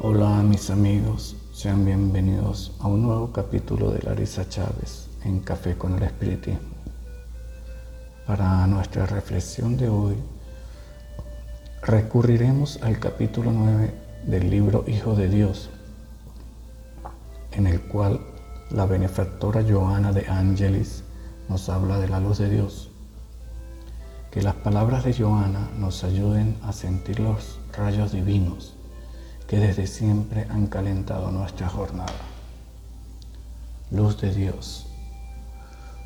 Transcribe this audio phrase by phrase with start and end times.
[0.00, 5.96] Hola mis amigos, sean bienvenidos a un nuevo capítulo de Larisa Chávez en Café con
[5.96, 6.68] el Espiritismo.
[8.24, 10.14] Para nuestra reflexión de hoy,
[11.82, 13.92] recurriremos al capítulo 9
[14.24, 15.68] del libro Hijo de Dios,
[17.50, 18.20] en el cual
[18.70, 21.02] la benefactora Joana de Angelis
[21.48, 22.92] nos habla de la luz de Dios.
[24.30, 28.77] Que las palabras de Joana nos ayuden a sentir los rayos divinos
[29.48, 32.12] que desde siempre han calentado nuestra jornada.
[33.90, 34.86] Luz de Dios.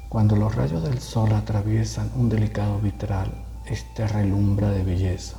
[0.08, 3.33] Cuando los rayos del sol atraviesan un delicado vitral,
[3.67, 5.39] este relumbra de belleza,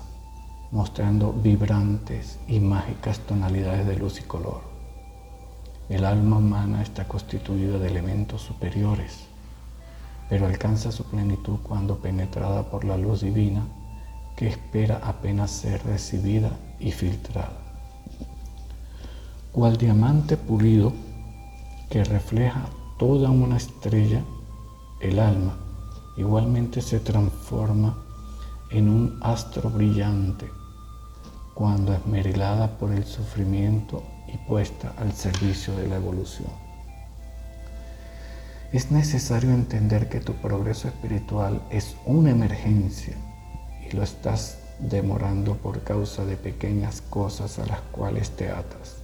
[0.72, 4.63] mostrando vibrantes y mágicas tonalidades de luz y color.
[5.88, 9.28] El alma humana está constituida de elementos superiores,
[10.28, 13.66] pero alcanza su plenitud cuando penetrada por la luz divina
[14.35, 17.62] que espera apenas ser recibida y filtrada
[19.54, 20.92] cual diamante pulido
[21.90, 22.66] que refleja
[22.98, 24.23] toda una estrella,
[25.00, 25.56] el alma
[26.18, 27.96] igualmente se transforma
[28.72, 30.50] en un astro brillante
[31.54, 36.50] cuando esmerilada por el sufrimiento y puesta al servicio de la evolución.
[38.72, 43.16] Es necesario entender que tu progreso espiritual es una emergencia
[43.88, 49.03] y lo estás demorando por causa de pequeñas cosas a las cuales te atas.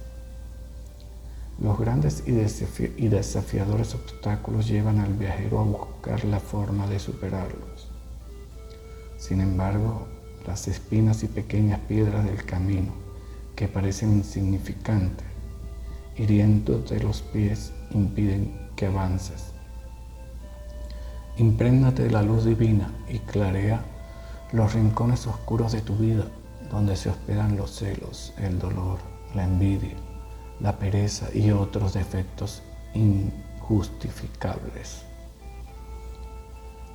[1.60, 7.90] Los grandes y desafiadores obstáculos llevan al viajero a buscar la forma de superarlos.
[9.18, 10.06] Sin embargo,
[10.46, 12.92] las espinas y pequeñas piedras del camino,
[13.54, 15.26] que parecen insignificantes,
[16.16, 19.52] hiriéndote los pies, impiden que avances.
[21.36, 23.84] Imprégnate de la luz divina y clarea
[24.52, 26.24] los rincones oscuros de tu vida,
[26.70, 28.98] donde se hospedan los celos, el dolor,
[29.34, 29.94] la envidia,
[30.60, 32.62] la pereza y otros defectos
[32.94, 35.02] injustificables.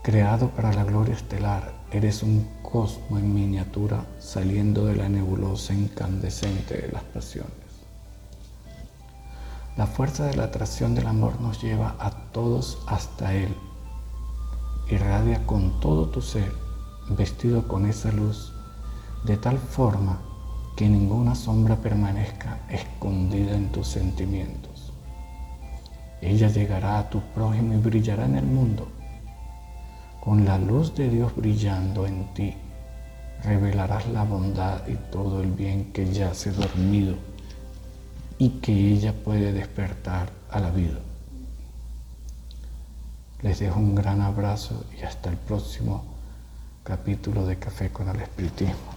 [0.03, 6.77] Creado para la gloria estelar, eres un cosmo en miniatura saliendo de la nebulosa incandescente
[6.77, 7.53] de las pasiones.
[9.77, 13.55] La fuerza de la atracción del amor nos lleva a todos hasta Él.
[14.89, 16.51] Irradia con todo tu ser,
[17.09, 18.53] vestido con esa luz,
[19.25, 20.21] de tal forma
[20.75, 24.91] que ninguna sombra permanezca escondida en tus sentimientos.
[26.21, 28.87] Ella llegará a tu prójimo y brillará en el mundo.
[30.19, 32.55] Con la luz de Dios brillando en ti,
[33.43, 37.15] revelarás la bondad y todo el bien que yace dormido
[38.37, 40.99] y que ella puede despertar a la vida.
[43.41, 46.03] Les dejo un gran abrazo y hasta el próximo
[46.83, 48.94] capítulo de Café con el Espiritismo.